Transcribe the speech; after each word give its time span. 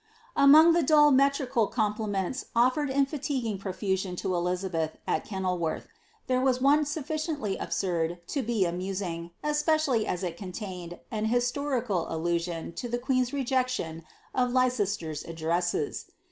''Among 0.35 0.73
the 0.73 0.81
duU 0.81 1.11
metrical 1.11 1.67
compliments 1.67 2.45
ofiered 2.55 2.89
in 2.89 3.05
fatiguing 3.05 3.59
provision 3.59 4.15
to 4.15 4.29
Qiabeth, 4.29 4.93
at 5.05 5.25
Kenilworth, 5.25 5.89
there 6.25 6.41
was 6.41 6.59
one 6.59 6.85
sufficiently 6.87 7.55
absurd 7.57 8.17
to 8.29 8.41
be 8.41 8.63
amus 8.65 9.03
ing, 9.03 9.29
espedally 9.43 10.05
as 10.07 10.23
it 10.23 10.35
contained 10.37 10.99
an 11.11 11.25
historical 11.25 12.07
allusion 12.11 12.73
to 12.77 12.89
the 12.89 12.97
queen's 12.97 13.29
rejeo 13.29 13.63
tioo 13.63 14.01
of 14.33 14.49
Leicetter's 14.51 15.23
addresses. 15.23 16.07